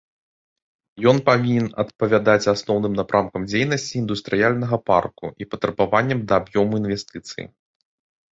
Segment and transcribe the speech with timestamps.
[1.09, 7.45] Ён павінен адпавядаць асноўным напрамкам дзейнасці індустрыяльнага парку і патрабаванням да аб'ёму інвестыцый.